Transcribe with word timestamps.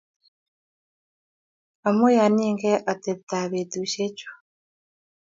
Amoyaniege 1.87 2.73
atepetab 2.91 3.49
betusiechu. 3.51 4.27